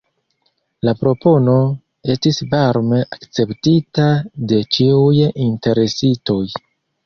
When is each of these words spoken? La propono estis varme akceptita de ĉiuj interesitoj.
La 0.87 0.93
propono 1.01 1.57
estis 2.15 2.41
varme 2.55 3.03
akceptita 3.19 4.09
de 4.55 4.63
ĉiuj 4.79 5.15
interesitoj. 5.49 6.45